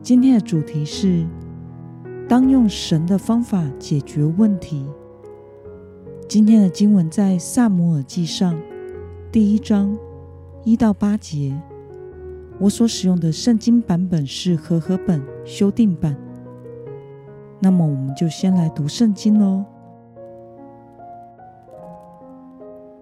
[0.00, 1.26] 今天的主题是：
[2.28, 4.86] 当用神的方法解决问题。
[6.28, 8.58] 今天的经文在萨姆尔记上
[9.32, 9.96] 第一章
[10.64, 11.60] 一到八节。
[12.58, 16.16] 我所使用的圣经版本是和合本修订版。
[17.60, 19.64] 那么，我们就先来读圣经喽。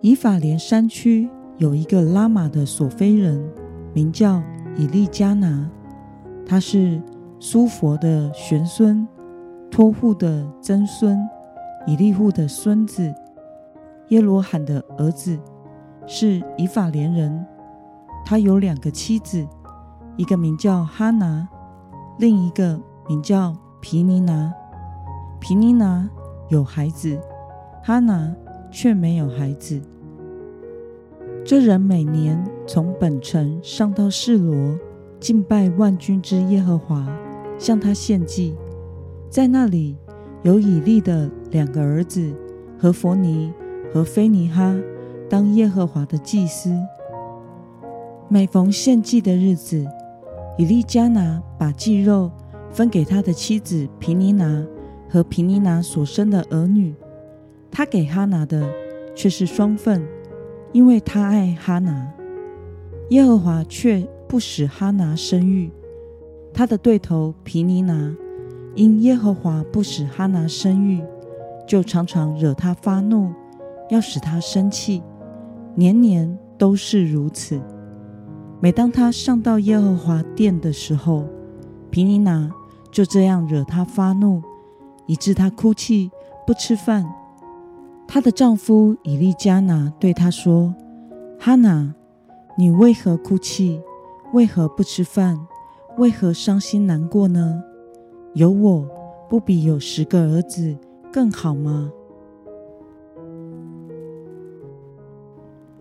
[0.00, 3.42] 以法莲山区有一个拉玛的索非人，
[3.94, 4.42] 名叫
[4.76, 5.70] 以利加拿。
[6.48, 7.02] 他是
[7.40, 9.06] 苏佛的玄孙，
[9.68, 11.18] 托护的曾孙，
[11.88, 13.12] 以利户的孙子，
[14.08, 15.36] 耶罗罕的儿子，
[16.06, 17.44] 是以法莲人。
[18.24, 19.44] 他有两个妻子，
[20.16, 21.48] 一个名叫哈拿，
[22.18, 24.54] 另一个名叫皮尼拿。
[25.40, 26.08] 皮尼拿
[26.48, 27.20] 有孩子，
[27.82, 28.32] 哈拿
[28.70, 29.82] 却没有孩子。
[31.44, 34.78] 这人每年从本城上到示罗。
[35.18, 37.06] 敬拜万军之耶和华，
[37.58, 38.54] 向他献祭。
[39.30, 39.96] 在那里
[40.42, 42.32] 有以利的两个儿子
[42.78, 43.52] 和佛尼
[43.92, 44.76] 和菲尼哈
[45.28, 46.70] 当耶和华的祭司。
[48.28, 49.86] 每逢献祭的日子，
[50.58, 52.30] 以利加拿把祭肉
[52.70, 54.64] 分给他的妻子皮尼拿
[55.08, 56.94] 和皮尼拿所生的儿女。
[57.70, 58.68] 他给哈拿的
[59.14, 60.06] 却是双份，
[60.72, 62.12] 因为他爱哈拿。
[63.08, 64.06] 耶和华却。
[64.28, 65.70] 不使哈拿生育，
[66.52, 68.14] 他的对头皮尼拿
[68.74, 71.02] 因耶和华不使哈拿生育，
[71.66, 73.32] 就常常惹他发怒，
[73.88, 75.02] 要使他生气，
[75.74, 77.60] 年年都是如此。
[78.60, 81.24] 每当他上到耶和华殿的时候，
[81.90, 82.50] 皮尼拿
[82.90, 84.42] 就这样惹他发怒，
[85.06, 86.10] 以致他哭泣
[86.46, 87.04] 不吃饭。
[88.08, 90.72] 她的丈夫以利加拿对她说
[91.40, 91.92] ：“哈拿，
[92.56, 93.80] 你为何哭泣？”
[94.32, 95.46] 为何不吃饭？
[95.98, 97.62] 为何伤心难过呢？
[98.34, 98.86] 有我
[99.30, 100.76] 不比有十个儿子
[101.10, 101.90] 更好吗？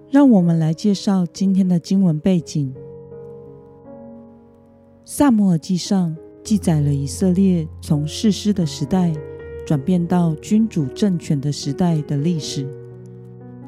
[0.10, 2.74] 让我们来介绍今天的经文背景。
[5.04, 9.14] 萨摩尔记上记载了以色列从士师的时代
[9.66, 12.66] 转变到君主政权的时代的历史。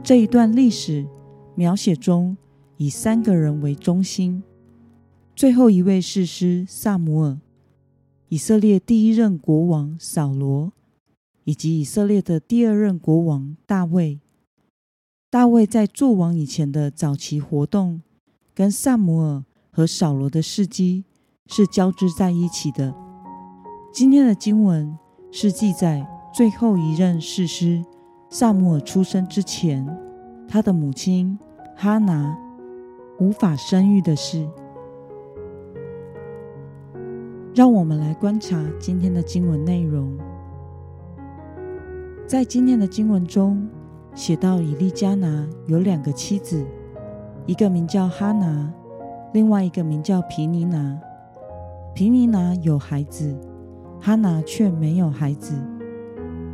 [0.01, 1.05] 这一段历史
[1.55, 2.37] 描写中
[2.77, 4.41] 以三个人为中心。
[5.37, 7.37] 最后一位士师萨姆尔，
[8.27, 10.73] 以色列第一任国王扫罗，
[11.43, 14.19] 以及以色列的第二任国王大卫。
[15.29, 18.01] 大卫在做王以前的早期活动，
[18.55, 21.03] 跟萨姆尔和扫罗的事迹
[21.45, 22.95] 是交织在一起的。
[23.93, 24.97] 今天的经文
[25.31, 26.03] 是记载
[26.33, 27.85] 最后一任士师
[28.31, 29.85] 萨姆尔出生之前，
[30.47, 31.37] 他的母亲
[31.75, 32.35] 哈拿
[33.19, 34.49] 无法生育的事。
[37.57, 40.15] 让我们来观察今天的经文内容。
[42.27, 43.67] 在今天的经文中，
[44.13, 46.63] 写到以利加拿有两个妻子，
[47.47, 48.71] 一个名叫哈拿，
[49.33, 50.99] 另外一个名叫皮尼拿。
[51.95, 53.35] 皮尼拿有孩子，
[53.99, 55.55] 哈拿却没有孩子。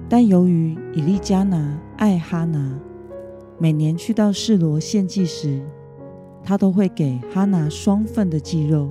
[0.08, 2.80] 但由于以利加拿爱哈拿，
[3.58, 5.62] 每年去到示罗献祭时，
[6.42, 8.90] 他都会给哈拿双份的祭肉。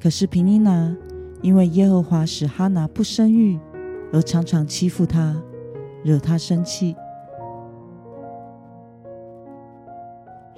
[0.00, 0.96] 可是皮尼拿。
[1.42, 3.58] 因为耶和华使哈拿不生育，
[4.12, 5.34] 而常常欺负他，
[6.02, 6.94] 惹他生气。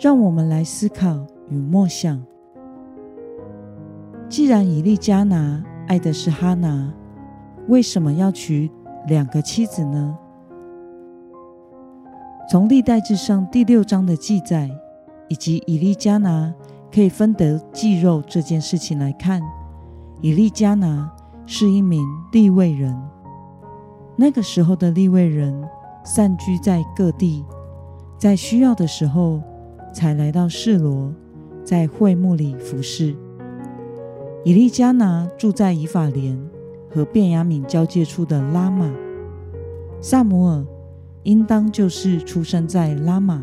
[0.01, 2.21] 让我们来思考与默想：
[4.29, 6.93] 既然以利加拿爱的是哈拿，
[7.69, 8.69] 为什么要娶
[9.07, 10.19] 两个妻子呢？
[12.51, 14.69] 从历代志上第六章的记载，
[15.29, 16.53] 以及以利加拿
[16.93, 19.41] 可以分得祭肉这件事情来看。
[20.23, 21.13] 以利加拿
[21.45, 22.97] 是一名利未人。
[24.17, 25.69] 那个时候的利未人
[26.05, 27.45] 散居在各地，
[28.17, 29.43] 在需要的时候
[29.93, 31.13] 才来到示罗，
[31.65, 33.17] 在会幕里服侍。
[34.45, 36.39] 以利加拿住在以法莲
[36.89, 38.91] 和便雅敏交界处的拉玛。
[40.01, 40.65] 萨姆尔
[41.25, 43.43] 应当就是出生在拉玛。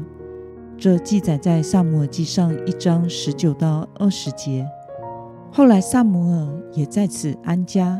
[0.78, 4.66] 这记载在萨姆尔记上一章十九到二十节。
[5.52, 8.00] 后来萨姆尔也在此安家，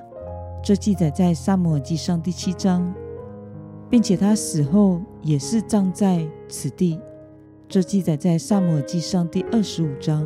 [0.64, 2.94] 这记载在萨姆尔记上第七章，
[3.90, 7.00] 并且他死后也是葬在此地，
[7.68, 10.26] 这记载在萨姆尔记上第二十五章。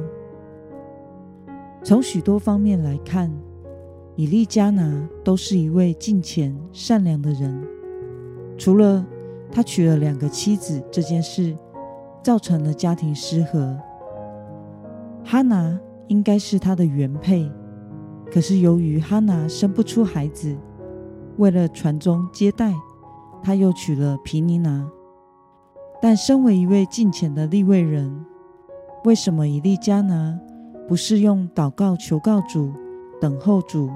[1.82, 3.32] 从许多方面来看，
[4.16, 7.58] 以利加拿都是一位敬虔善良的人。
[8.58, 9.04] 除了
[9.52, 11.58] 他娶了两个妻子这件事，
[12.22, 13.78] 造成了家庭失和。
[15.24, 17.52] 哈拿应该是他的原配，
[18.32, 20.56] 可是由于哈拿生不出孩子，
[21.38, 22.74] 为了传宗接代，
[23.42, 24.88] 他又娶了皮尼拿。
[26.02, 28.26] 但身为一位敬虔的立位人，
[29.06, 30.38] 为什么以利加拿？
[30.86, 32.74] 不是用祷告求告主，
[33.22, 33.90] 等候主，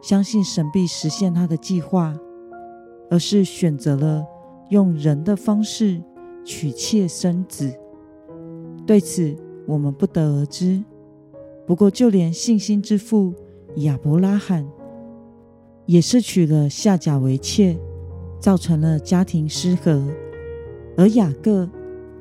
[0.00, 2.14] 相信神必实现他的计划，
[3.10, 4.24] 而是选择了
[4.70, 6.02] 用人的方式
[6.42, 7.70] 娶妾生子。
[8.86, 10.82] 对此，我们不得而知。
[11.72, 13.32] 不过，就连信心之父
[13.76, 14.68] 亚伯拉罕，
[15.86, 17.78] 也是娶了夏甲为妾，
[18.38, 20.06] 造成了家庭失和。
[20.98, 21.66] 而雅各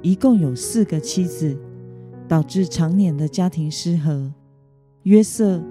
[0.01, 1.57] 一共有四个妻子。
[2.29, 4.33] 导致常年的家庭失和。
[5.03, 5.61] 约瑟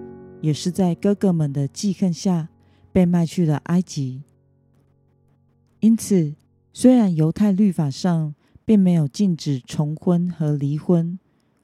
[0.43, 2.51] 也是在哥哥们的记恨下
[2.93, 4.25] 被卖去了埃及。
[5.79, 6.35] 因此，
[6.75, 8.35] 虽然犹太律法上
[8.67, 11.19] 并没有禁止重婚和离婚，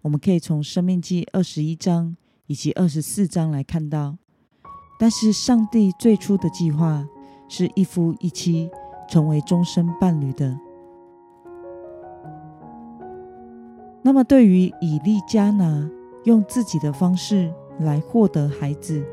[0.06, 2.16] 我们可以从《生命记》二十一章
[2.46, 4.16] 以及二十四章来看到，
[5.00, 7.04] 但是上帝最初的计划
[7.48, 8.70] 是一夫一妻，
[9.08, 10.56] 成为终身伴侣的。
[14.00, 15.90] 那么，对于以利加拿
[16.22, 19.04] 用自己的方式来获得孩子，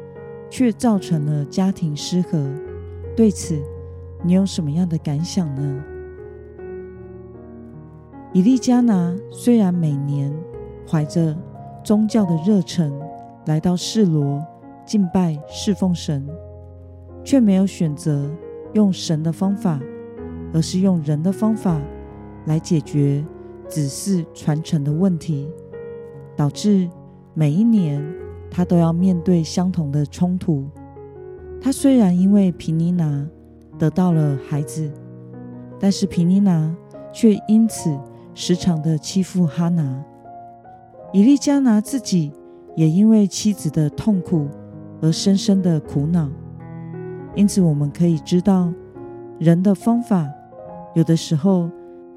[0.47, 2.47] 却造成了家庭失和，
[3.17, 3.59] 对此
[4.23, 5.83] 你有什么样的感想呢？
[8.31, 10.31] 以利加拿虽然每年
[10.87, 11.35] 怀着
[11.83, 12.93] 宗教的热忱
[13.45, 14.45] 来到示罗
[14.85, 16.27] 敬拜侍奉神，
[17.23, 18.29] 却没有选择
[18.73, 19.79] 用神的方法，
[20.53, 21.79] 而是用人的方法
[22.45, 23.25] 来解决。
[23.65, 25.49] 子嗣传承的问题，
[26.35, 26.87] 导致
[27.33, 28.05] 每一年
[28.51, 30.67] 他都要面对相同的冲突。
[31.59, 33.27] 他虽然因为皮尼娜
[33.79, 34.91] 得到了孩子，
[35.79, 36.75] 但是皮尼娜
[37.11, 37.97] 却因此
[38.35, 40.03] 时常的欺负哈拿。
[41.13, 42.33] 以利加拿自己
[42.75, 44.49] 也因为妻子的痛苦
[45.01, 46.29] 而深深的苦恼。
[47.35, 48.73] 因此，我们可以知道，
[49.39, 50.27] 人的方法
[50.93, 51.69] 有的时候。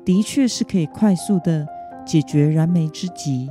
[0.05, 1.67] 的确是可以快速的
[2.07, 3.51] 解决燃眉之急，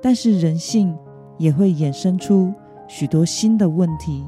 [0.00, 0.96] 但是人性
[1.36, 2.54] 也会衍生出
[2.86, 4.24] 许多新的问题。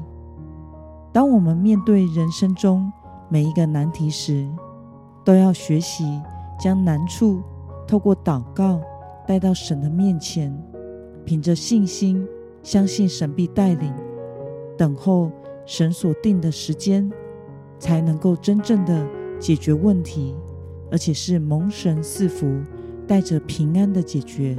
[1.13, 2.91] 当我们面对人生中
[3.29, 4.45] 每一个难题时，
[5.23, 6.21] 都要学习
[6.59, 7.41] 将难处
[7.87, 8.81] 透过祷告
[9.27, 10.57] 带到神的面前，
[11.25, 12.25] 凭着信心
[12.63, 13.93] 相信神必带领，
[14.77, 15.29] 等候
[15.65, 17.11] 神所定的时间，
[17.77, 19.05] 才能够真正的
[19.39, 20.33] 解决问题。
[20.89, 22.47] 而且是蒙神赐福，
[23.05, 24.55] 带着平安的解决。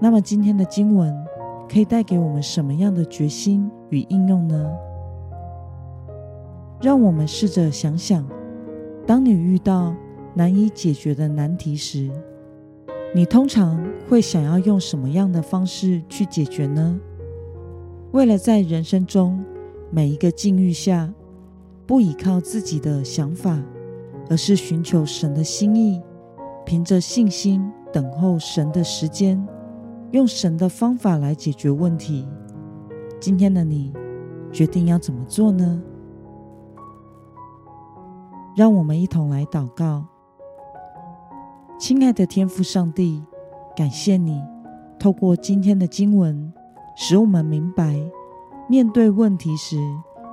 [0.00, 1.14] 那么今天的经文
[1.68, 4.68] 可以带给我们什么样的决心与应用呢？
[6.80, 8.26] 让我们试着想想：
[9.06, 9.94] 当你遇到
[10.34, 12.10] 难以解决的难题时，
[13.14, 17.00] 你通常会想要用什么样的方式去解决呢？
[18.12, 19.44] 为了在人生中
[19.90, 21.12] 每一个境遇下。
[21.84, 23.60] 不依靠自己的想法，
[24.30, 26.00] 而是寻求神的心意，
[26.64, 29.46] 凭着信心等候神的时间，
[30.12, 32.26] 用神的方法来解决问题。
[33.20, 33.92] 今天的你
[34.52, 35.82] 决定要怎么做呢？
[38.56, 40.06] 让我们一同来祷告，
[41.82, 43.20] 亲爱的天父上帝，
[43.74, 44.40] 感谢你
[45.00, 46.52] 透过今天的经文，
[46.94, 48.00] 使我们明白
[48.68, 49.76] 面对问题时。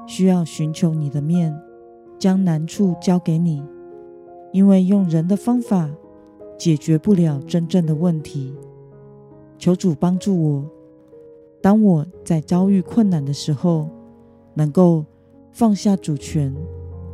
[0.05, 1.51] 需要寻求你的面，
[2.19, 3.63] 将难处交给你，
[4.51, 5.89] 因为用人的方法
[6.55, 8.55] 解决不了真正的问题。
[9.57, 10.69] 求主帮助我，
[11.63, 13.89] 当我在遭遇困难的时候，
[14.53, 15.03] 能够
[15.51, 16.55] 放下主权，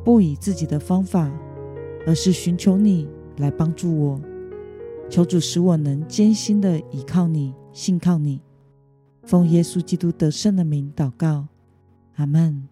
[0.04, 1.32] 不以自己的方法，
[2.06, 4.22] 而是寻求你来帮助我。
[5.10, 8.42] 求主使我能艰辛的依靠你，信靠你。
[9.24, 11.48] 奉耶稣基督得胜的名祷告，
[12.16, 12.68] 阿门。